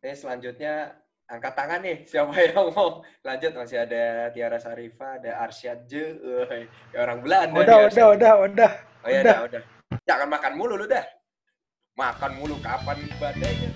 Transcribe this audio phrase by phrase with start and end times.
[0.00, 0.96] Ini selanjutnya
[1.28, 2.08] angkat tangan nih.
[2.08, 3.04] Siapa yang mau?
[3.20, 6.16] Lanjut masih ada Tiara Sarifa ada Arsyad Je
[6.96, 8.72] ya orang Belanda Udah, udah, udah, udah.
[9.04, 9.36] oh ya udah.
[9.44, 9.62] udah.
[10.08, 11.04] jangan makan mulu lu dah.
[12.00, 13.68] Makan mulu kapan badainya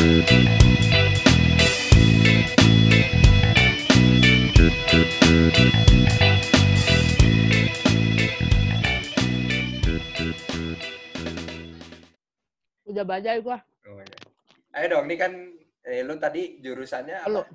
[0.00, 0.08] Udah
[13.04, 13.60] bajai gua.
[13.60, 14.16] oh, ya.
[14.80, 15.36] ayo dong ini kan
[15.84, 17.44] eh, lu tadi jurusannya Lu.
[17.44, 17.52] apa?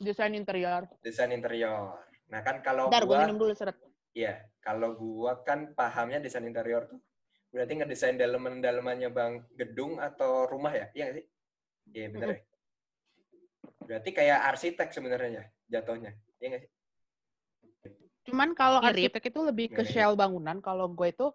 [0.00, 0.88] Desain interior.
[1.04, 2.00] desain interior
[2.32, 3.76] nah kan kalau Bentar, gua gua minum dulu seret.
[4.16, 6.96] Iya, kalau gua kan pahamnya desain interior tuh
[7.48, 10.86] berarti ngedesain daleman-dalemannya bang gedung atau rumah ya?
[10.92, 11.26] Iya nggak sih?
[11.96, 12.40] Iya bener ya.
[13.88, 16.12] Berarti kayak arsitek sebenarnya jatuhnya.
[16.40, 16.70] Iya nggak sih?
[18.28, 21.32] Cuman kalau arsitek itu lebih ke shell bangunan, kalau gue itu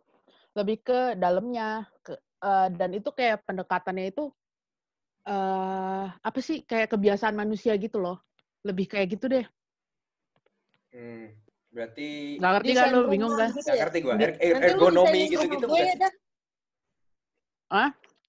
[0.54, 4.30] lebih ke dalamnya, ke eh, dan itu kayak pendekatannya itu
[5.24, 8.22] eh apa sih kayak kebiasaan manusia gitu loh.
[8.62, 9.46] Lebih kayak gitu deh.
[10.94, 11.34] Hmm,
[11.74, 13.50] berarti Nggak ngerti kan lu bingung kan?
[13.50, 13.82] gitu nggak ya?
[13.82, 14.14] ngerti gua.
[14.22, 16.00] Er- er- ergonomi gitu-gitu bukan ya sih?
[16.00, 16.14] dah.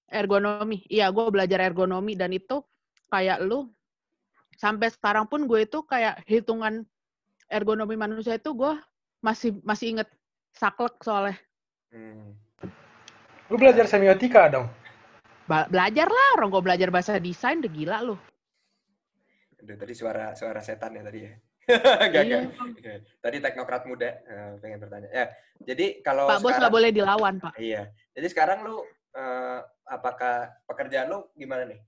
[0.05, 0.77] Ergonomi.
[0.89, 2.61] Iya, gue belajar ergonomi dan itu
[3.09, 3.69] kayak lu
[4.57, 6.85] sampai sekarang pun gue itu kayak hitungan
[7.49, 8.73] ergonomi manusia itu gue
[9.21, 10.09] masih masih inget
[10.53, 11.37] saklek soalnya.
[11.93, 12.33] Hmm.
[13.49, 14.65] Lu belajar semiotika dong.
[15.45, 18.15] Ba- belajar lah, orang gue belajar bahasa desain udah gila lu.
[19.61, 21.33] Aduh, tadi suara suara setan ya tadi ya.
[22.13, 22.39] Gak, Iya.
[22.77, 22.99] gak.
[23.19, 25.09] Tadi teknokrat muda eh, pengen bertanya.
[25.09, 25.25] Ya,
[25.63, 27.53] jadi kalau Pak Bos sekarang nggak boleh dilawan, Pak.
[27.57, 27.89] Iya.
[28.13, 31.81] Jadi sekarang lu eh, apakah pekerjaan lu gimana nih?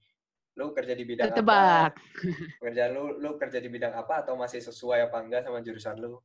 [0.56, 1.94] Lu kerja di bidang Tebak.
[1.94, 2.02] apa?
[2.60, 6.18] Pekerjaan lu lu kerja di bidang apa atau masih sesuai apa enggak sama jurusan lu?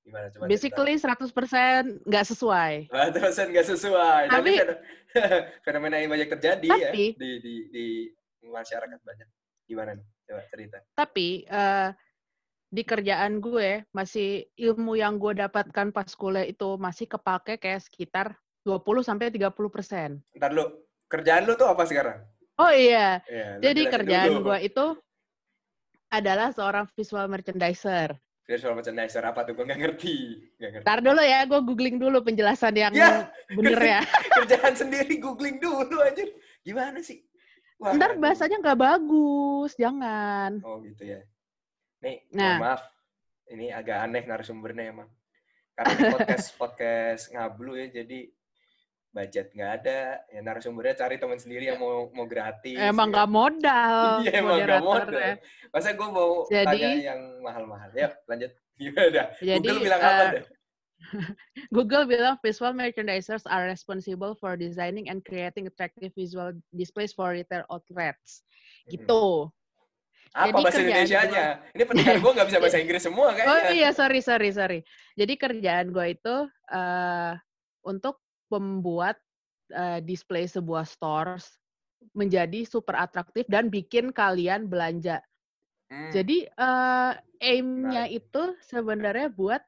[0.00, 0.48] Gimana coba?
[0.48, 1.28] Basically 100%
[2.08, 2.72] nggak sesuai.
[2.88, 4.22] Batasan nggak sesuai.
[4.32, 4.80] Tapi- feno-
[5.66, 7.86] fenomena yang banyak terjadi ya Tapi- di di di
[8.40, 9.28] masyarakat banyak.
[9.68, 10.06] Gimana nih?
[10.24, 10.78] Coba cerita.
[10.96, 11.88] Tapi eh,
[12.70, 18.26] di kerjaan gue masih ilmu yang gue dapatkan pas kuliah itu masih kepake kayak sekitar
[18.62, 20.22] 20 sampai 30 persen.
[20.38, 20.64] Ntar lu
[21.10, 22.22] kerjaan lu tuh apa sekarang?
[22.62, 23.18] Oh iya,
[23.58, 24.86] lu jadi kerjaan gue itu
[26.14, 28.14] adalah seorang visual merchandiser.
[28.46, 29.58] Visual merchandiser apa tuh?
[29.58, 30.16] Gue nggak ngerti.
[30.58, 30.86] Nggak ngerti.
[30.86, 34.00] Ntar dulu ya, gue googling dulu penjelasan yang Ya, bener ya.
[34.42, 36.22] kerjaan sendiri googling dulu aja.
[36.62, 37.26] Gimana sih?
[37.80, 40.62] Wah, Ntar bahasanya nggak bagus, jangan.
[40.62, 41.24] Oh gitu ya.
[42.00, 42.56] Nih, Nah.
[42.58, 42.82] maaf.
[43.50, 45.08] Ini agak aneh narasumbernya emang.
[45.74, 48.18] Karena ini podcast podcast ngablu ya, jadi
[49.10, 50.00] budget nggak ada.
[50.30, 52.78] Ya narasumbernya cari teman sendiri yang mau mau gratis.
[52.78, 53.12] Emang ya.
[53.12, 53.96] nggak modal.
[54.24, 55.32] Iya emang nggak modal.
[55.74, 57.90] Masa gue mau Jadi- tanya yang mahal-mahal.
[57.92, 58.52] Ya lanjut.
[58.80, 59.22] Gimana?
[59.44, 60.44] Jadi, Google bilang apa eh, deh?
[61.68, 67.64] Google bilang visual merchandisers are responsible for designing and creating attractive visual displays for retail
[67.68, 68.40] outlets.
[68.88, 69.52] Gitu.
[70.30, 71.44] Apa jadi bahasa Indonesia-nya?
[71.74, 73.50] Ini pendengar gue nggak bisa bahasa Inggris semua kayaknya.
[73.50, 74.80] Oh iya, sorry, sorry, sorry.
[75.18, 76.36] Jadi kerjaan gue itu
[76.70, 77.34] eh
[77.82, 79.18] untuk membuat
[79.74, 81.58] eh, display sebuah stores
[82.14, 85.18] menjadi super atraktif dan bikin kalian belanja.
[85.90, 86.14] Hmm.
[86.14, 87.12] Jadi eh
[87.42, 88.18] aim-nya Menarik.
[88.30, 89.62] itu sebenarnya buat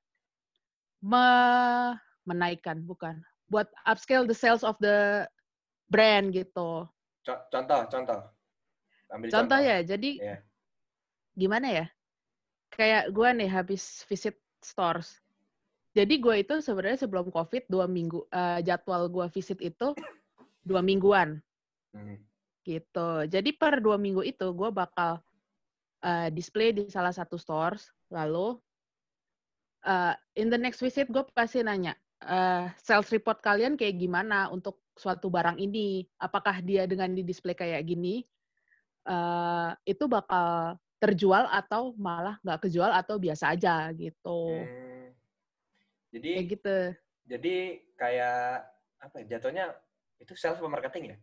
[1.02, 3.18] me- menaikkan, bukan,
[3.50, 5.26] buat upscale the sales of the
[5.90, 6.86] brand gitu.
[7.26, 8.20] Co- contoh, contoh.
[9.10, 10.36] Ambil Contoh ya, jadi Iya.
[11.36, 11.86] Gimana ya?
[12.72, 15.20] Kayak gue nih habis visit stores.
[15.92, 19.92] Jadi gue itu sebenarnya sebelum COVID dua minggu eh, jadwal gue visit itu
[20.64, 21.40] dua mingguan
[21.92, 22.16] Hmm.
[22.64, 23.28] gitu.
[23.28, 25.20] Jadi per dua minggu itu gue bakal
[26.00, 27.92] eh, display di salah satu stores.
[28.08, 28.56] Lalu
[29.84, 31.92] eh, in the next visit gue pasti nanya
[32.24, 36.08] eh, sales report kalian kayak gimana untuk suatu barang ini?
[36.16, 38.24] Apakah dia dengan di display kayak gini
[39.04, 44.38] eh, itu bakal terjual atau malah nggak kejual atau biasa aja gitu.
[44.54, 45.10] Hmm.
[46.14, 46.78] Jadi Kayak gitu.
[47.26, 47.56] jadi
[47.98, 48.38] kayak
[49.02, 49.74] apa ya, jatuhnya
[50.22, 51.16] itu sales apa marketing ya?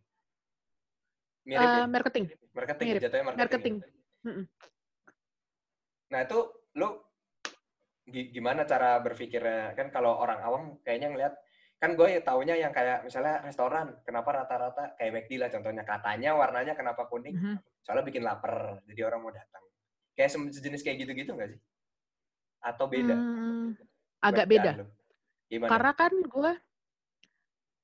[1.47, 1.87] Mirip ya?
[1.87, 2.25] marketing.
[2.51, 2.99] Marketing, mirip.
[2.99, 3.47] ya, jatuhnya marketing.
[3.47, 3.75] Marketing.
[3.79, 4.43] ya?
[6.11, 6.39] Nah itu
[6.75, 6.89] lu
[8.03, 9.77] gi- gimana cara berpikirnya?
[9.79, 11.33] Kan kalau orang awam kayaknya ngeliat,
[11.79, 16.75] kan gue taunya yang kayak misalnya restoran, kenapa rata-rata kayak McD lah contohnya, katanya warnanya
[16.75, 17.39] kenapa kuning?
[17.39, 17.55] Mhm.
[17.87, 19.63] Soalnya bikin lapar, jadi orang mau datang.
[20.11, 21.59] Kayak sejenis kayak gitu-gitu nggak sih?
[22.59, 23.15] Atau beda?
[23.15, 23.79] Hmm,
[24.19, 24.71] agak beda.
[25.47, 25.71] Gimana?
[25.71, 26.51] Karena kan gue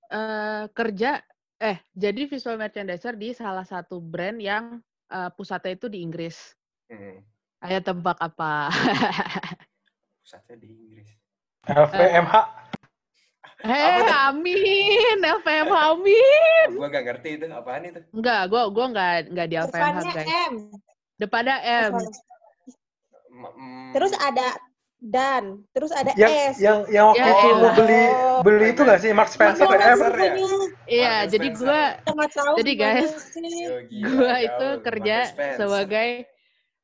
[0.06, 1.18] eh kerja
[1.57, 6.36] eh jadi visual merchandiser di salah satu brand yang uh, pusatnya itu di Inggris.
[6.92, 7.24] Hmm.
[7.63, 8.69] Ayo tebak apa?
[10.21, 11.09] Pusatnya di Inggris.
[11.65, 12.65] LVMH.
[13.66, 14.14] Hei, tuh?
[14.30, 16.68] amin, LVMH amin.
[16.78, 18.00] Gue gak ngerti itu apaan itu.
[18.14, 20.28] Enggak, gua gua enggak enggak di Depannya guys.
[20.30, 20.54] M.
[21.18, 21.94] Depannya M.
[23.36, 24.48] Mm, Terus ada
[25.02, 25.44] dan,
[25.76, 26.56] terus ada Yang S.
[26.62, 28.04] yang yang waktu Ya, itu lu beli
[28.42, 29.94] beli itu nggak sih Mark Spencer Mark ya?
[29.98, 30.14] Spencer.
[30.16, 30.34] ya?
[30.86, 33.12] Iya, jadi nggak tahu Jadi, guys,
[33.92, 35.18] gua itu kerja
[35.58, 36.10] sebagai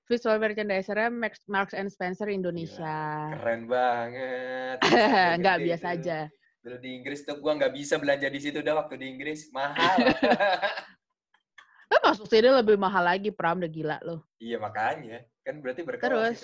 [0.10, 2.98] visual merchandiser Marks, Marks and Spencer Gila, Indonesia.
[3.40, 4.78] Keren banget.
[5.40, 5.98] Enggak Gede biasa itu.
[6.04, 6.20] aja.
[6.62, 9.50] Dulu di Inggris tuh gua nggak bisa belanja di situ dah waktu di Inggris.
[9.50, 9.98] Mahal.
[11.92, 14.24] Kan masuk sini lebih mahal lagi, Pram, udah gila loh.
[14.40, 15.28] iya makanya.
[15.44, 16.40] Kan berarti berkelas Terus,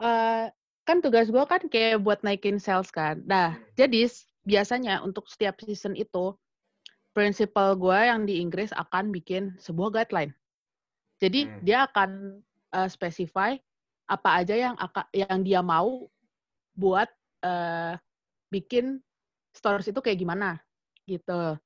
[0.00, 0.46] eh
[0.88, 3.20] kan tugas gue kan kayak buat naikin sales kan.
[3.28, 3.66] Nah, Hmm.
[3.76, 4.08] jadi
[4.48, 6.32] biasanya untuk setiap season itu,
[7.12, 10.32] principal gue yang di Inggris akan bikin sebuah guideline.
[11.20, 11.60] Jadi Hmm.
[11.60, 12.40] dia akan
[12.70, 13.58] eh, specify
[14.06, 14.74] apa aja yang
[15.12, 16.06] yang dia mau
[16.72, 17.10] buat
[17.44, 17.94] eh,
[18.50, 18.98] bikin
[19.54, 20.58] stores itu kayak gimana
[21.06, 21.56] gitu.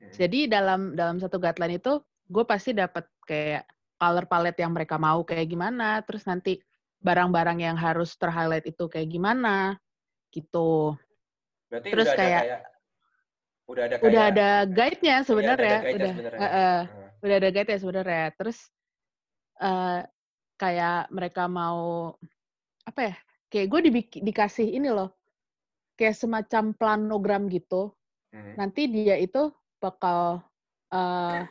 [0.00, 0.12] Hmm.
[0.16, 3.68] Jadi dalam dalam satu guideline itu gue pasti dapat kayak
[4.00, 6.56] color palette yang mereka mau kayak gimana, terus nanti
[7.00, 9.76] barang-barang yang harus terhighlight itu kayak gimana
[10.32, 10.96] gitu.
[11.68, 12.62] Berarti terus udah kayak- ada kayak
[13.70, 16.40] udah ada kayak Udah ada guide-nya sebenarnya, guide-nya udah sebenarnya.
[16.40, 18.24] eh, eh, Nah, udah ada guide-nya sebenarnya.
[18.34, 18.58] Terus
[19.60, 20.00] eh
[20.56, 21.80] kayak mereka mau
[22.88, 23.16] apa ya?
[23.50, 23.80] Kayak gue
[24.24, 25.12] dikasih ini loh,
[26.00, 27.92] kayak semacam planogram gitu.
[28.32, 28.56] hmm.
[28.56, 30.40] nanti dia itu bakal
[30.90, 31.44] eh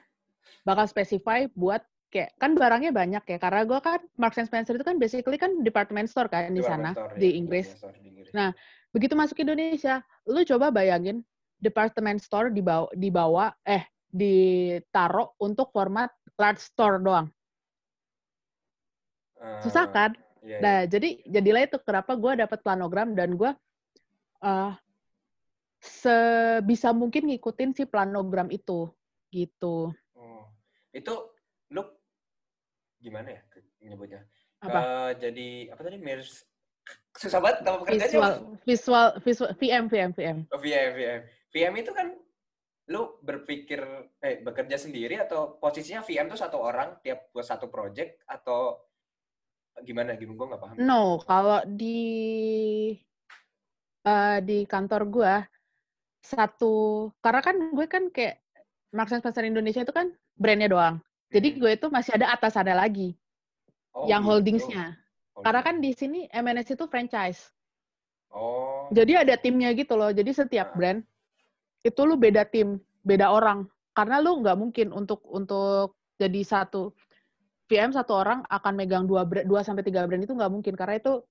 [0.66, 4.82] bakal specify buat kayak kan barangnya banyak ya karena gue kan Marks and Spencer itu
[4.82, 7.68] kan basically kan department store kan di sana store, di ya, Inggris.
[7.78, 8.34] store di Inggris.
[8.34, 8.50] Nah,
[8.90, 11.22] Begitu masuk Indonesia, lu coba bayangin
[11.62, 16.10] department store dibawa dibawa eh ditaruh untuk format
[16.42, 17.30] large store doang.
[19.62, 20.12] Susah Eh, kan?
[20.42, 20.60] iya, iya.
[20.60, 23.52] Nah, jadi jadilah itu kenapa gue dapat planogram dan gue
[24.40, 24.74] eh
[25.80, 28.92] sebisa mungkin ngikutin si planogram itu
[29.32, 29.94] gitu.
[30.16, 30.44] Oh.
[30.92, 31.32] Itu
[31.72, 31.84] lu
[33.00, 33.42] gimana ya
[33.84, 34.22] nyebutnya?
[34.60, 34.80] Apa?
[34.80, 36.44] Eh, jadi apa tadi mirs
[37.16, 38.34] susah banget nama pekerjaannya Visual,
[38.66, 40.38] visual, visual, VM, VM, VM.
[40.52, 41.22] Oh, VM, VM.
[41.50, 42.08] VM itu kan
[42.90, 43.86] lu berpikir
[44.18, 48.82] eh bekerja sendiri atau posisinya VM itu satu orang tiap buat satu project atau
[49.86, 50.76] gimana gimana gue nggak paham.
[50.82, 52.02] No, kalau di
[54.10, 55.34] eh, di kantor gue
[56.22, 56.76] satu
[57.24, 58.36] karena kan gue kan kayak
[58.92, 60.96] Marks and Spencer Indonesia itu kan brandnya doang.
[61.30, 61.58] Jadi Hmm.
[61.62, 63.10] gue itu masih ada atasannya lagi
[63.94, 64.30] Oh, yang gitu.
[64.34, 64.98] holdingsnya.
[65.40, 65.86] Karena kan Holding.
[65.86, 67.54] di sini MNS itu franchise.
[68.30, 68.90] Oh.
[68.92, 70.10] Jadi ada timnya gitu loh.
[70.10, 70.76] Jadi setiap Ah.
[70.78, 71.00] brand
[71.82, 73.66] itu lu beda tim, beda orang.
[73.94, 76.92] Karena lu nggak mungkin untuk untuk jadi satu
[77.70, 81.22] VM satu orang akan megang dua dua sampai tiga brand itu nggak mungkin karena itu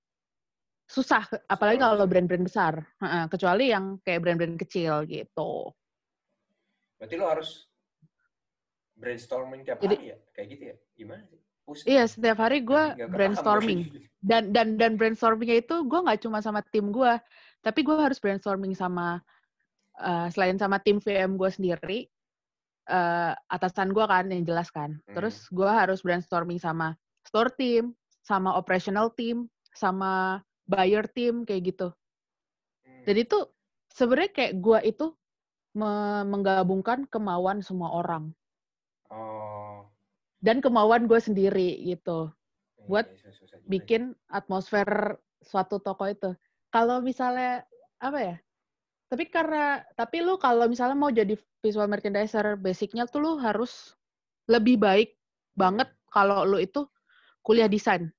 [0.88, 1.22] susah.
[1.46, 2.80] Apalagi kalau brand-brand besar.
[3.28, 5.70] Kecuali yang kayak brand-brand kecil gitu.
[6.98, 7.68] Berarti lo harus
[8.98, 10.18] brainstorming tiap Jadi- hari ya?
[10.34, 10.76] Kayak gitu ya?
[10.98, 11.38] Gimana sih?
[11.68, 11.86] Pusing.
[11.86, 12.82] Iya, setiap hari gue
[13.12, 13.80] brainstorming.
[14.18, 17.22] Dan dan dan brainstormingnya itu gue nggak cuma sama tim gue,
[17.62, 19.22] tapi gue harus brainstorming sama
[19.94, 22.10] eh, selain sama tim VM gue sendiri,
[22.90, 24.98] eh, atasan gue kan yang jelas kan.
[25.06, 25.14] Hmm.
[25.14, 27.94] Terus gue harus brainstorming sama store team,
[28.26, 31.88] sama operational team, sama buyer team kayak gitu.
[32.84, 33.02] Hmm.
[33.08, 33.48] Jadi tuh
[33.90, 35.06] sebenarnya kayak gue itu
[35.74, 38.30] me- menggabungkan kemauan semua orang
[39.08, 39.88] Oh.
[40.44, 42.28] dan kemauan gue sendiri gitu.
[42.76, 44.88] iya, Buat iya, susah- susah juga bikin atmosfer
[45.40, 46.30] suatu toko itu.
[46.68, 47.64] Kalau misalnya
[47.96, 48.36] apa ya?
[49.08, 51.32] Tapi karena tapi lu kalau misalnya mau jadi
[51.64, 53.96] visual merchandiser, basicnya tuh lu harus
[54.44, 55.16] lebih baik
[55.56, 56.84] banget kalau lu itu
[57.40, 58.12] kuliah desain.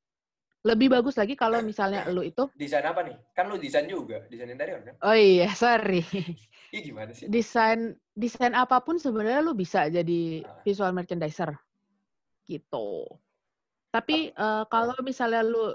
[0.60, 2.52] Lebih bagus lagi kalau misalnya lu itu.
[2.52, 3.16] Desain apa nih?
[3.32, 4.96] Kan lu desain juga, desain interior kan?
[5.00, 6.04] Oh iya, sorry.
[6.70, 7.32] Iya gimana sih?
[7.32, 10.60] Desain desain apa pun sebenarnya lu bisa jadi Ah.
[10.68, 11.56] visual merchandiser.
[12.44, 13.08] Gitu.
[13.90, 15.72] Tapi eh, kalau misalnya lu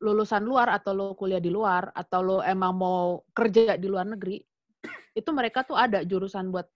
[0.00, 4.40] lulusan luar atau lu kuliah di luar atau lu emang mau kerja di luar negeri,
[5.18, 6.70] itu mereka tuh ada jurusan buat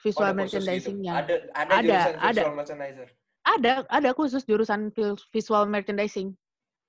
[0.00, 0.64] Oh, visual ada khusus gitu?
[0.64, 1.12] merchandising-nya.
[1.12, 2.30] Ada, ada, Ada, jurusan ada.
[2.40, 3.08] visual merchandiser.
[3.44, 4.80] Ada, ada khusus jurusan
[5.28, 6.32] visual merchandising.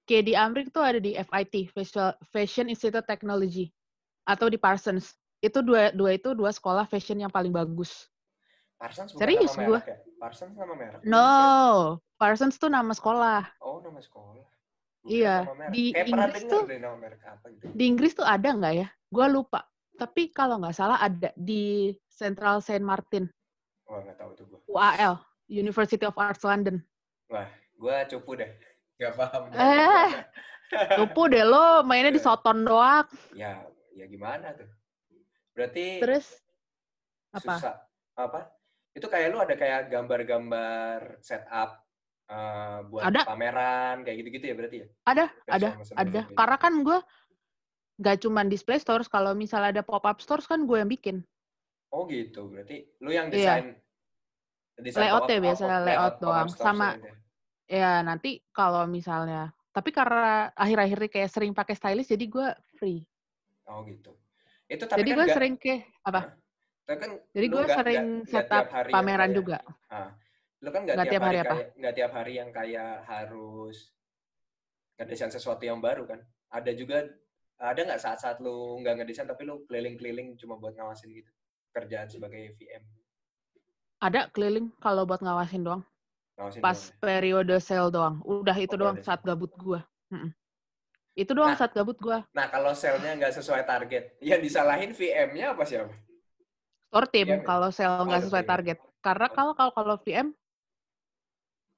[0.09, 1.71] Kayak di Amrik tuh ada di FIT,
[2.29, 3.69] Fashion Institute Technology,
[4.25, 5.13] atau di Parsons.
[5.41, 8.09] Itu dua, dua itu dua sekolah fashion yang paling bagus.
[8.77, 9.79] Parsons bukan Serius, nama gua.
[9.81, 9.97] merek ya?
[10.17, 10.99] Parsons nama merek?
[11.05, 11.29] No,
[12.17, 13.45] Parsons tuh nama sekolah.
[13.61, 14.45] Oh, nama sekolah.
[15.01, 17.65] Gua Iya, nama di Kayak Inggris tuh- deh nama merek apa gitu.
[17.73, 18.87] Di Inggris tuh ada nggak ya?
[19.09, 19.65] Gua lupa.
[19.97, 23.29] Tapi kalau nggak salah ada di Central Saint Martin,
[23.85, 24.59] Wah, nggak tahu tuh gue.
[24.69, 25.17] UAL,
[25.49, 26.81] University of Arts London.
[27.81, 28.49] Gue cupu deh.
[29.01, 29.43] Gak paham.
[29.49, 30.09] Eh.
[31.01, 33.09] Lupa deh lo mainnya di Soton doang.
[33.33, 34.69] Ya, ya gimana tuh?
[35.51, 36.29] Berarti Terus
[37.33, 37.53] apa?
[37.57, 37.75] susah.
[38.13, 38.39] Apa?
[38.93, 41.81] Itu kayak lu ada kayak gambar-gambar setup
[42.29, 43.27] eh, buat Ada.
[43.27, 44.87] pameran kayak gitu-gitu ya berarti ya?
[45.03, 45.67] Ada, Kayak ada,
[45.97, 46.05] ada.
[46.05, 46.37] gitu ya?
[46.37, 46.97] Karena kan gue
[47.99, 51.25] nggak cuman display stores, kalau misalnya ada pop up stores kan gue yang bikin.
[51.91, 52.47] Oh gitu.
[52.47, 53.75] Berarti lu yang Iya.
[54.79, 56.47] desain Layout-nya pop-up- biasanya pop-up- layout pop-up doang.
[56.55, 57.13] Sama- ya?
[57.71, 62.99] Ya nanti kalau misalnya, tapi karena akhir-akhir ini kayak sering pakai stylist, jadi gue free.
[63.63, 64.11] Oh gitu.
[64.67, 66.35] Itu tapi jadi kan gue sering ke apa?
[66.83, 69.57] tapi kan Jadi gue sering nggak setup pameran kayak- juga.
[69.87, 70.11] Ah,
[70.59, 71.53] lu kan nggak tiap, tiap hari, hari apa?
[71.55, 73.77] kayak nggak tiap hari yang kayak harus
[74.99, 76.19] ngedesain sesuatu yang baru kan?
[76.51, 77.07] Ada juga
[77.55, 81.31] ada nggak saat-saat lu nggak ngedesain tapi lu keliling-keliling cuma buat ngawasin gitu
[81.71, 82.83] kerjaan sebagai VM
[84.03, 85.83] Ada keliling kalau buat ngawasin doang.
[86.37, 88.15] Ngawasin Pas doang periode sale doang.
[88.23, 89.79] Udah itu Oh, doang periode saat gabut gue.
[91.15, 91.59] Itu doang Nah.
[91.59, 92.17] saat gabut gue.
[92.31, 95.91] Nah kalau sale-nya nggak sesuai target, yang disalahin VM-nya apa siapa?
[96.91, 97.43] Store team ya?
[97.43, 98.51] kalau sale nggak Oh, sesuai team.
[98.51, 98.77] target.
[99.03, 99.35] Karena Oh.
[99.35, 100.27] kalau kalau kalau VM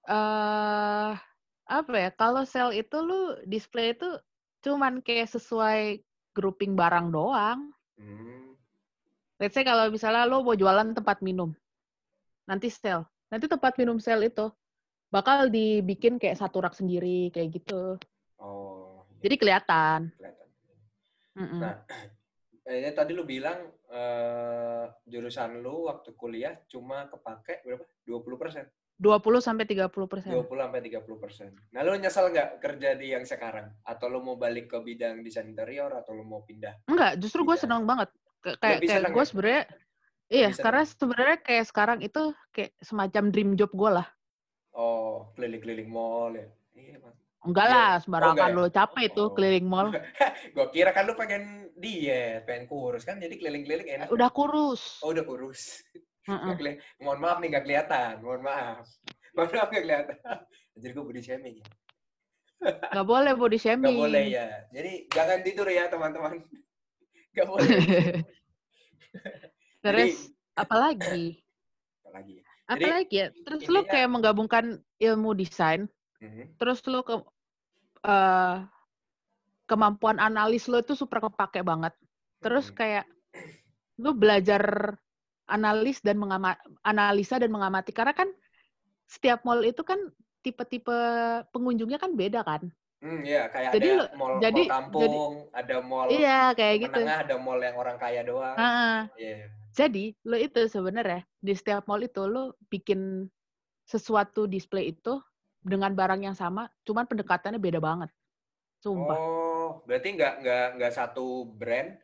[0.09, 1.13] eh
[1.69, 2.09] apa ya?
[2.13, 4.09] Kalau sale itu lu display itu
[4.63, 6.03] cuman kayak sesuai
[6.35, 7.59] grouping barang doang.
[7.97, 8.53] Hmm,
[9.41, 11.51] Let's say kalau misalnya lo mau jualan tempat minum,
[12.47, 13.12] nanti sale.
[13.33, 14.45] Nanti tempat minum sale itu
[15.09, 17.97] bakal dibikin kayak satu rak sendiri kayak gitu.
[18.37, 19.99] oh, iya, Jadi kelihatan.
[20.13, 20.47] kelihatan.
[21.33, 21.61] Mm-mm.
[21.65, 21.73] Nah,
[22.69, 27.85] eh, tadi lu bilang eh, jurusan lu waktu kuliah cuma kepake berapa?
[28.05, 28.65] 20 persen.
[29.01, 30.29] 20 sampai 30 persen.
[30.29, 31.49] 20 sampai 30 persen.
[31.73, 33.73] Nah, lu nyesel nggak kerja di yang sekarang?
[33.81, 36.85] Atau lu mau balik ke bidang desain interior atau lu mau pindah?
[36.85, 38.13] Enggak, justru gue seneng banget.
[38.61, 39.25] Kayak kayak, gue ya?
[39.25, 39.63] sebenarnya
[40.33, 44.07] iya, Lebih karena sebenarnya kayak sekarang itu kayak semacam dream job gue lah.
[44.73, 46.49] Oh, keliling-keliling mall ya?
[46.73, 47.13] Iya, Bang.
[47.43, 47.73] Enggak Iya.
[47.75, 48.57] lah, Oh, sembarangan enggak ya?
[48.57, 49.31] lo capek itu Oh.
[49.31, 49.87] keliling mall.
[50.55, 51.43] Gua kira kan lu pengen
[51.75, 54.07] diet, pengen kurus kan, jadi keliling-keliling enak.
[54.09, 54.97] Udah kurus.
[54.99, 55.85] Oh, udah kurus.
[56.57, 58.13] Keli- Mohon maaf nih, nggak kelihatan.
[58.19, 58.85] Mohon maaf.
[59.35, 60.17] Mohon maaf, nggak kelihatan.
[60.73, 61.65] Jadi gue body shaming ya?
[62.89, 63.93] Nggak boleh body shaming.
[63.93, 64.47] Nggak boleh ya.
[64.71, 66.41] Jadi jangan tidur ya, teman-teman.
[67.35, 67.69] Nggak boleh.
[69.83, 71.43] Terus apalagi?
[72.07, 72.35] Apalagi.
[72.63, 73.27] Jadi, Apalagi ya?
[73.43, 74.65] Terus lu kayak menggabungkan
[74.97, 75.85] ilmu desain,
[76.23, 76.55] Mhm.
[76.57, 77.19] terus lu ke
[78.03, 78.55] eh,
[79.63, 81.95] kemampuan analis lu itu super kepake banget.
[82.43, 82.75] Terus Mhm.
[82.75, 83.05] kayak
[83.95, 84.63] lu belajar
[85.47, 88.27] analis dan mengama- analisa dan mengamati karena kan
[89.07, 89.99] setiap mall itu kan
[90.43, 90.91] tipe-tipe
[91.55, 92.67] pengunjungnya kan beda kan.
[92.99, 96.99] Hmm, iya, kayak Jadi ada mall, jadi- mall kampung, ada mall Iya, kayak gitu.
[96.99, 98.55] menengah, ada mall yang orang kaya doang.
[98.55, 99.47] Ah, Iya.
[99.73, 103.25] Jadi lo itu sebenarnya di setiap mall itu lo bikin
[103.83, 105.17] sesuatu display itu
[105.63, 108.11] dengan barang yang sama, cuman pendekatannya beda banget.
[108.83, 109.15] Sumpah.
[109.17, 111.95] Oh, berarti nggak nggak nggak satu brand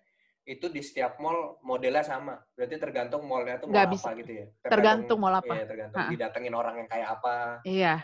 [0.47, 2.39] itu di setiap mall modelnya sama.
[2.57, 4.09] Berarti tergantung mallnya tuh mall Nggak apa bisa.
[4.17, 4.45] gitu ya.
[4.65, 5.53] Tergantung mall apa.
[5.53, 6.11] Iya, tergantung Ha-ha.
[6.15, 7.35] didatengin orang yang kayak apa.
[7.67, 7.95] Iya,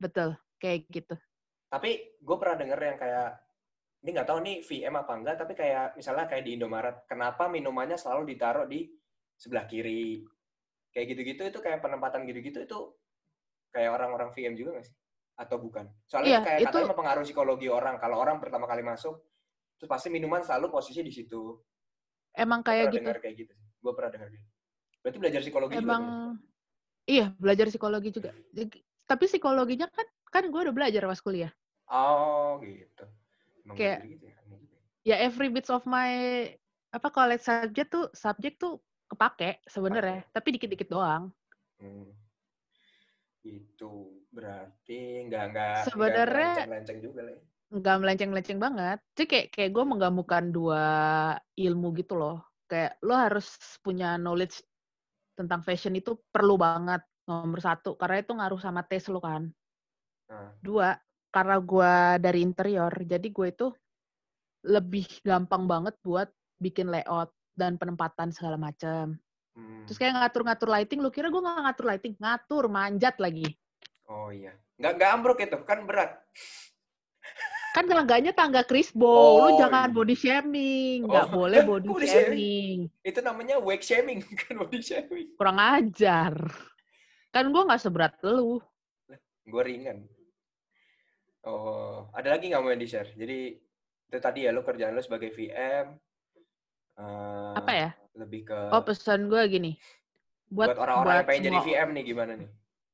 [0.00, 0.34] betul.
[0.58, 1.14] Kayak gitu.
[1.70, 3.28] Tapi gue pernah denger yang kayak
[4.02, 7.94] ini nggak tahu nih VM apa enggak, tapi kayak misalnya kayak di Indomaret, kenapa minumannya
[7.94, 8.90] selalu ditaruh di
[9.42, 10.22] sebelah kiri?
[10.94, 12.78] Kayak gitu-gitu itu kayak penempatan gitu-gitu itu
[13.74, 14.94] kayak orang-orang VM juga nggak sih?
[15.34, 15.88] Atau bukan?
[16.06, 17.98] Soalnya Iya, kayak itu- katanya mempengaruhi psikologi orang.
[17.98, 19.18] Kalau orang pertama kali masuk,
[19.80, 21.58] terus pasti minuman selalu posisi di situ.
[22.30, 22.96] Emang Gua kayak gitu.
[23.02, 23.54] dengar kayak gitu.
[23.82, 24.46] Gue pernah dengar gitu.
[25.02, 25.82] Berarti belajar psikologi juga.
[25.82, 26.36] Emang dong?
[27.10, 28.30] iya, belajar psikologi juga.
[29.02, 31.50] Tapi psikologinya kan kan gue udah belajar pas kuliah.
[31.90, 33.04] Oh, gitu.
[33.66, 34.36] Emang Kayak- gitu ya.
[34.46, 34.80] Gitu ya.
[35.02, 36.46] Ya every bits of my
[36.92, 38.78] apa college subject tuh subjek tuh
[39.12, 41.28] kepake sebenarnya, tapi dikit-dikit doang.
[41.78, 42.08] Hmm.
[43.42, 47.34] Itu berarti nggak nggak Sebenarnya- melenceng juga lah.
[47.36, 47.42] ya.
[47.72, 48.98] nggak melenceng-melenceng banget.
[49.16, 50.84] Jadi kayak kayak gue menggabungkan dua
[51.56, 52.44] ilmu gitu loh.
[52.68, 53.48] Kayak lo harus
[53.80, 54.60] punya knowledge
[55.32, 59.48] tentang fashion itu perlu banget nomor satu karena itu ngaruh sama taste lo kan.
[60.28, 60.52] Nah.
[60.60, 60.92] Dua
[61.32, 63.66] karena gue dari interior jadi gue itu
[64.68, 66.28] lebih gampang banget buat
[66.60, 69.16] bikin layout dan penempatan segala macam.
[69.52, 69.84] Hmm.
[69.84, 72.14] Terus kayak ngatur-ngatur lighting, lu kira gue nggak ngatur lighting?
[72.16, 73.44] Ngatur, manjat lagi.
[74.08, 74.56] Oh iya.
[74.80, 76.16] Nggak nggak ambruk itu, kan berat.
[77.72, 79.96] Kan tangganya tangga Crisbo, Oh, lu jangan iya.
[79.96, 82.78] body shaming, nggak Oh, boleh body body shaming.
[83.00, 85.32] Itu namanya wake shaming, kan body shaming.
[85.36, 86.36] kurang ajar.
[87.32, 88.60] Kan gue nggak seberat lu.
[89.42, 90.04] Gue ringan.
[91.42, 93.10] Oh, ada lagi nggak mau yang di-share?
[93.16, 93.56] Jadi
[94.06, 95.96] itu tadi ya lo kerjaan lo sebagai VM.
[96.98, 97.90] Eh, Apa ya?
[98.16, 99.72] Lebih ke Oh, pesan gue gini.
[100.52, 102.50] buat orang-orang yang pengen jadi VM nih gimana nih?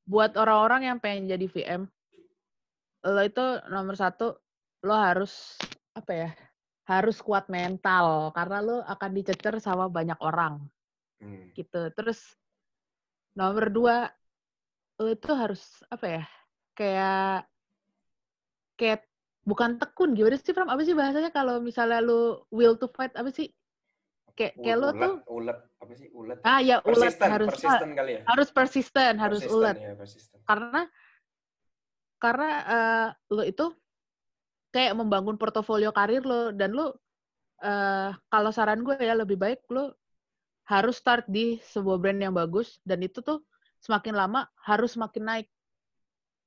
[0.09, 1.81] buat orang-orang yang pengen jadi VM,
[3.05, 4.33] lo itu nomor satu,
[4.81, 5.59] lo harus
[5.93, 6.29] apa ya?
[6.89, 10.65] Harus kuat mental karena lo akan dicecer sama banyak orang
[11.19, 11.51] Hmm.
[11.53, 11.91] gitu.
[11.93, 12.39] Terus
[13.35, 14.07] nomor dua,
[14.97, 16.23] lo itu harus apa ya?
[16.73, 17.45] Kayak
[18.79, 19.03] kayak
[19.45, 20.71] bukan tekun gimana sih Pram?
[20.71, 23.51] Apa sih bahasanya kalau misalnya lo will to fight apa sih?
[24.39, 26.39] Kayak kayak lo tuh ulet apa sih ulet?
[26.47, 28.21] ah ya ulet harus persisten kali ya.
[28.23, 29.75] harus persisten, harus Persisten, ulet.
[29.75, 30.37] Ya, persisten.
[30.47, 30.81] karena
[32.23, 33.65] karena eh, lo itu
[34.71, 36.95] kayak membangun portofolio karir lo dan lo
[37.59, 39.99] eh, kalau saran gue ya lebih baik lo
[40.71, 43.43] harus start di sebuah brand yang bagus dan itu tuh
[43.83, 45.47] semakin lama harus semakin naik.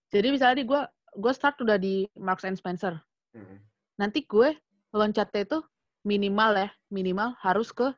[0.09, 0.81] Jadi misalnya di gue
[1.13, 2.97] gue start udah di Marks and Spencer.
[3.37, 3.61] Hmm.
[4.01, 4.57] Nanti gue
[4.97, 5.59] loncatnya itu
[6.03, 7.91] minimal ya, minimal harus ke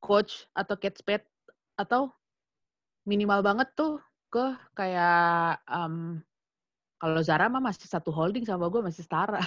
[0.00, 1.26] coach atau Kate Spade
[1.76, 2.12] atau
[3.04, 4.00] minimal banget tuh
[4.32, 6.20] ke kayak em,
[6.96, 9.40] kalau Zara mah masih satu holding sama gue masih setara.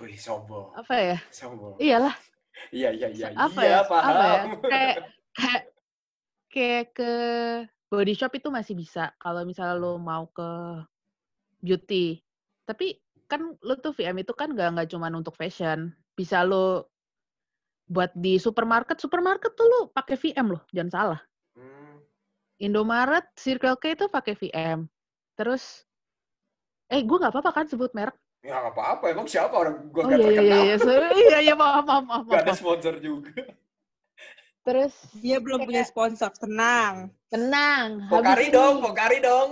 [0.00, 0.72] Wih, sombong.
[0.72, 1.18] Apa ya?
[1.28, 1.76] Sombong.
[1.76, 2.16] Iyalah,
[2.72, 3.26] Iya, iya, iya.
[3.36, 3.80] apa iya, ya?
[3.84, 4.08] paham.
[4.08, 4.40] Apa ya?
[4.64, 4.96] Kayak
[5.36, 5.62] kayak
[6.48, 7.12] kayak ke
[7.92, 10.48] body shop itu masih bisa kalau misalnya lo mau ke
[11.60, 12.20] beauty.
[12.64, 12.96] Tapi
[13.28, 15.92] kan lo tuh VM itu kan nggak nggak cuma untuk fashion.
[16.16, 16.88] Bisa lo
[17.86, 21.20] buat di supermarket, supermarket tuh lo pakai VM loh, jangan salah.
[21.54, 22.00] Hmm.
[22.58, 24.88] Indomaret, Circle K itu pakai VM.
[25.36, 25.84] Terus,
[26.88, 28.16] eh gue nggak apa-apa kan sebut merek?
[28.40, 30.46] Ya nggak apa-apa, emang siapa orang gua Oh nggak iya iya terkenal.
[30.48, 31.08] iya iya, sorry.
[31.20, 32.24] iya iya maaf maaf maaf.
[32.26, 32.58] Gak ada maaf.
[32.58, 33.32] sponsor juga.
[34.66, 37.12] Terus Dia belum punya sponsor, tenang.
[37.30, 38.02] tenang.
[38.10, 39.48] Pokari habis dong, ini- Pokari dong.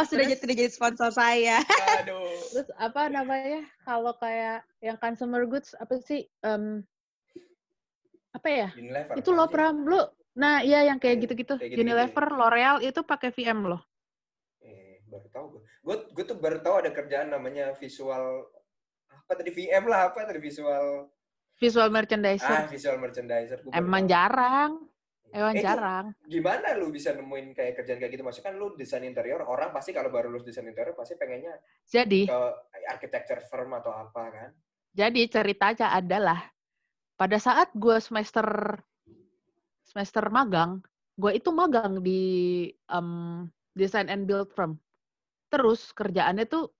[0.00, 1.60] Oh, sudah jadi, sudah jadi sponsor saya.
[2.00, 2.24] Aduh.
[2.56, 3.62] Terus apa namanya?
[3.84, 6.24] Kalau kayak yang consumer goods apa sih?
[6.40, 6.80] Em,
[8.32, 8.68] apa ya?
[8.74, 9.14] Unilever.
[9.14, 10.16] Itu lo Pram, lo.
[10.34, 11.58] Nah, iya yang kayak gitu-gitu.
[11.58, 11.76] kayak.
[11.76, 13.82] Unilever, L'Oreal itu pakai VM loh.
[14.60, 15.62] Eh, baru tahu gue.
[15.80, 18.46] Gue gue tuh baru tahu ada kerjaan namanya visual
[19.10, 21.10] apa tadi VM lah apa tadi visual
[21.54, 22.72] Visual ah merchandiser.
[22.72, 23.60] visual merchandiser.
[23.60, 24.10] Gua Emang tahu.
[24.10, 24.70] jarang.
[25.30, 26.06] Emang Eh, jarang.
[26.26, 28.22] Gimana lu bisa nemuin kayak kerjaan kayak gitu?
[28.26, 31.54] Maksudnya kan lu desain interior, orang pasti kalau baru lulus desain interior pasti pengennya
[31.86, 32.38] Jadi, ke
[32.86, 34.50] architecture firm atau apa kan?
[34.90, 36.50] jadi ceritanya adalah
[37.14, 38.46] pada saat gue semester
[39.86, 40.82] semester magang,
[41.18, 42.20] gue itu magang di
[42.90, 43.08] em,
[43.74, 44.78] design and build firm.
[45.50, 46.70] Terus kerjaannya tuh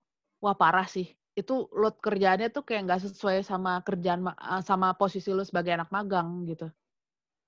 [0.43, 1.07] wah parah sih.
[1.35, 5.89] Itu load kerjaannya tuh kayak nggak sesuai sama kerjaan ma- sama posisi lu sebagai anak
[5.91, 6.67] magang gitu.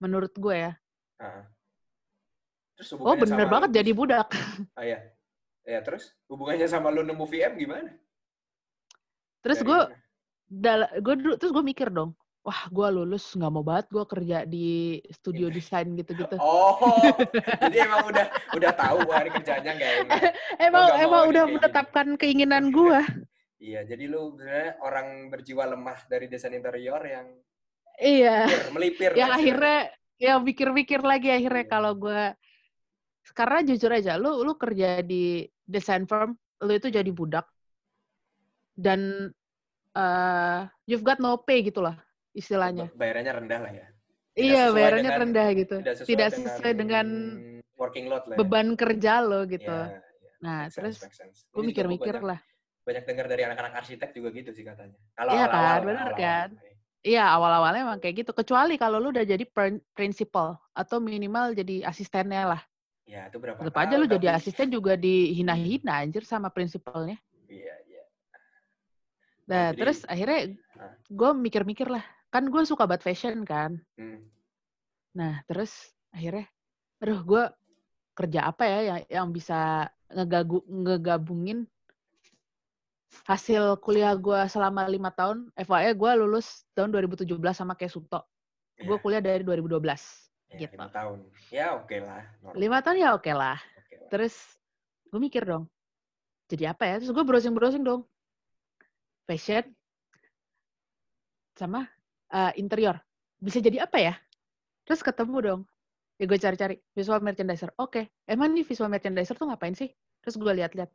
[0.04, 0.72] Menurut gue ya.
[2.74, 4.30] Terus Oh bener sama banget lu- jadi budak.
[4.74, 5.00] Ah ya.
[5.64, 7.90] Ya terus hubungannya sama lu nemu VM gimana?
[9.40, 9.80] Terus gue
[11.00, 14.68] gue dulu terus gue mikir dong, wah gue lulus nggak mau banget gue kerja di
[15.10, 16.36] studio desain gitu-gitu.
[16.38, 16.76] Oh,
[17.64, 20.20] jadi emang udah udah tahu ini kerjanya nggak enak.
[20.60, 21.56] emang nggak mau emang nih udah kayak gini.
[21.56, 23.00] menetapkan keinginan gue.
[23.64, 24.36] Iya, jadi lu
[24.84, 27.32] orang berjiwa lemah dari desain interior yang
[27.96, 28.44] Iya.
[28.76, 29.16] melipir.
[29.16, 31.72] yang akhirnya ya mikir-mikir lagi akhirnya Iya.
[31.72, 32.22] kalau gue
[33.32, 37.48] karena jujur aja lu lu kerja di design firm lu itu jadi budak
[38.76, 39.32] dan
[39.94, 41.96] eh you've got no pay gitu lah
[42.34, 42.90] istilahnya.
[42.98, 43.86] Bayarannya rendah lah ya.
[44.34, 47.08] Tidak iya bayarannya dengan- rendah gitu Tidak sesuai, tidak dengan, sesuai dengan
[47.78, 48.34] working load lah.
[48.34, 48.38] ya.
[48.42, 50.00] beban kerja lo gitu Iya, iya.
[50.42, 50.96] nah Make terus
[51.54, 52.42] gue mikir-mikir lah
[52.84, 54.98] Banyak dengar dari anak-anak arsitek juga gitu sih katanya.
[55.16, 56.20] Kalau Iya awal-awal, kan, bener awal-awal.
[56.20, 56.50] kan?
[57.04, 61.84] Iya awal-awalnya emang kayak gitu kecuali kalau lu udah jadi prin- principal atau minimal jadi
[61.86, 62.64] asistennya lah
[63.04, 67.20] Ya, itu berapa tetap aja lu jadi asisten juga dihina-hina anjir sama prinsipalnya
[67.52, 68.04] Iya, iya.
[69.44, 70.56] Nah, jadi- terus akhirnya
[71.12, 72.02] gue mikir-mikir lah.
[72.32, 73.76] Kan gue suka banget fashion kan.
[74.00, 74.24] Hmm.
[75.14, 76.48] Nah, terus akhirnya,
[77.04, 77.44] aduh gue
[78.16, 81.68] kerja apa ya yang, yang bisa ngegagu, ngegabungin
[83.24, 85.50] hasil kuliah gue selama lima tahun.
[85.56, 88.26] FYI gue lulus tahun 2017 sama kayak Suto.
[88.82, 90.02] Gue Ya, kuliah dari 2012.
[90.54, 90.74] ya, gitu.
[90.78, 91.20] lima tahun.
[91.50, 92.22] Ya, oke lah.
[92.42, 92.58] normal.
[92.60, 93.58] Lima tahun ya oke lah.
[93.58, 94.10] Oke lah.
[94.10, 94.34] Terus
[95.10, 95.70] gue mikir dong,
[96.50, 96.96] jadi apa ya?
[97.02, 98.02] Terus gue browsing-browsing dong.
[99.30, 99.64] Fashion
[101.54, 101.86] sama
[102.34, 102.98] eh, interior.
[103.38, 104.14] Bisa jadi apa ya?
[104.86, 105.62] Terus ketemu dong.
[106.18, 107.74] Ya gue cari-cari visual merchandiser.
[107.78, 109.90] Oke, emang nih visual merchandiser tuh ngapain sih?
[110.22, 110.90] Terus gue lihat-lihat.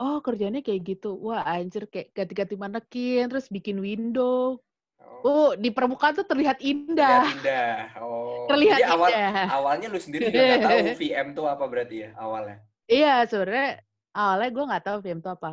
[0.00, 1.14] Oh, kerjanya kayak gitu.
[1.20, 4.58] Wah, anjir kayak ganti-ganti manekin, terus bikin window.
[4.98, 7.22] Oh, Oh, di permukaan tuh terlihat terlihat indah.
[7.30, 7.74] indah.
[8.02, 8.46] Oh.
[8.50, 9.46] Terlihat Jadi awal, indah.
[9.54, 12.56] awalnya lu sendiri juga nggak tahu VM tuh apa berarti ya awalnya.
[12.90, 13.68] Iya, sebenarnya
[14.10, 15.50] awalnya gue nggak tahu film itu apa.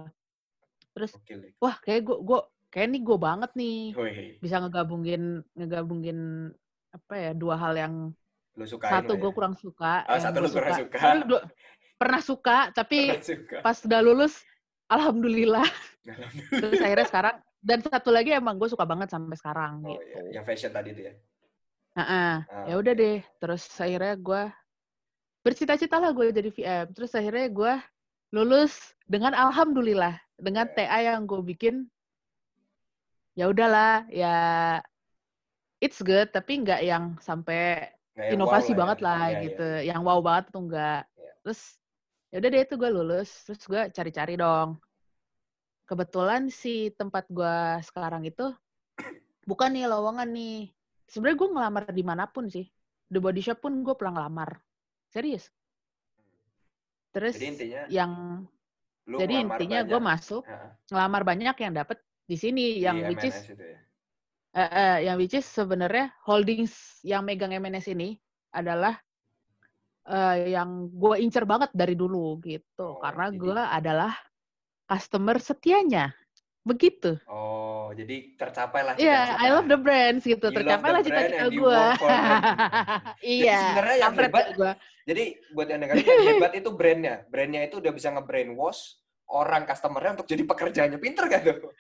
[0.97, 1.53] Terus Lik.
[1.61, 2.39] wah kayak gue gue
[2.73, 4.17] kayak nih gue banget nih Wih.
[4.41, 5.21] bisa ngegabungin
[5.53, 6.19] ngegabungin
[6.89, 7.93] apa ya dua hal yang
[8.57, 9.35] Lu sukain satu gue ya.
[9.37, 10.03] kurang suka.
[10.09, 10.97] Oh, satu lu kurang suka.
[11.29, 11.45] Dua-
[11.99, 13.57] pernah suka, tapi Pernah suka.
[13.59, 14.33] pas udah lulus,
[14.87, 15.67] alhamdulillah.
[16.07, 16.49] Alhamdulillah.
[16.63, 19.99] Terus akhirnya sekarang dan satu lagi emang gue suka banget sampai sekarang Oh, gitu.
[20.31, 20.39] iya.
[20.39, 21.13] Yang fashion tadi tuh ya.
[21.99, 22.33] Heeh.
[22.47, 23.19] Ah, ya udah deh.
[23.37, 24.41] Terus akhirnya gue
[25.43, 26.85] bercita-cita lah gue jadi VM.
[26.95, 27.73] Terus akhirnya gue
[28.31, 30.71] lulus dengan alhamdulillah dengan.
[30.71, 31.83] TA yang gue bikin.
[33.35, 34.35] Ya udahlah, ya
[35.79, 37.87] it's good tapi nggak yang sampai
[38.19, 39.03] yang inovasi wow lah banget ya.
[39.07, 39.43] lah Iya, iya.
[39.47, 39.67] gitu.
[39.91, 41.01] Yang wow banget tuh enggak.
[41.15, 41.31] Iya.
[41.43, 41.61] Terus
[42.29, 44.77] ya udah deh itu gue lulus, terus gue cari-cari dong.
[45.89, 48.53] Kebetulan si tempat gue sekarang itu
[49.49, 50.69] bukan nih lowongan nih.
[51.09, 52.69] Sebenarnya gue ngelamar di mana pun sih.
[53.09, 54.61] The Body Shop pun gue pulang ngelamar.
[55.09, 55.49] Serius.
[57.09, 58.11] Terus Jadi intinya yang
[59.09, 61.97] jadi intinya gue masuk Heeh, ngelamar banyak yang dapet
[62.29, 63.79] di sini di yang which is MNS ya.
[64.53, 68.21] Eh, eh, yang which is sebenarnya holdings yang megang MNS ini
[68.53, 68.97] adalah
[70.03, 74.13] eh, yang gue incer banget dari dulu gitu Oh, karena jadi- gue adalah
[74.85, 76.13] customer setianya
[76.61, 79.41] begitu Oh, jadi tercapai lah Iya, cita-cita.
[79.41, 81.81] I love the brands gitu You tercapai lah cita-cita gue
[83.41, 84.71] iya sebenarnya yang hebat- gue
[85.03, 87.25] Jadi buat yang yang hebat itu brandnya.
[87.25, 91.01] Brandnya itu udah bisa nge-brainwash orang customernya untuk jadi pekerjaannya.
[91.01, 91.73] Pinter gak tuh?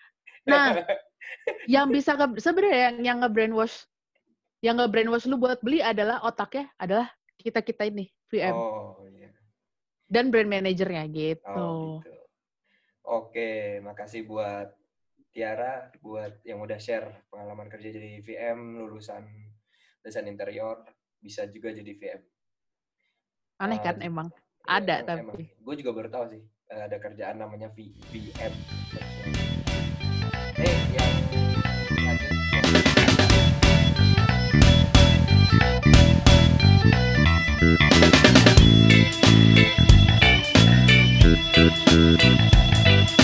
[0.45, 0.81] Nah,
[1.69, 3.85] yang bisa nge- sebenarnya yang yang nge-brainwash
[4.59, 7.05] yang nge-brainwash lu buat beli adalah otaknya adalah
[7.39, 9.31] kita kita ini VM oh, iya.
[10.11, 11.47] dan brand manajernya gitu.
[11.47, 12.11] Oh, gitu.
[13.09, 14.75] Oke, makasih buat
[15.31, 19.23] Tiara, buat yang udah share pengalaman kerja jadi VM, lulusan
[20.03, 20.83] desain interior,
[21.17, 22.21] bisa juga jadi VM.
[23.59, 24.27] Aneh kan j- emang.
[24.29, 25.43] Ya, Ada emang, tapi.
[25.57, 28.53] Gue juga baru tahu sih, eh, ada kerjaan namanya V- VM.
[30.59, 31.13] Nih, yang
[32.03, 33.39] lanjut.
[37.59, 37.81] Thank
[43.09, 43.18] you.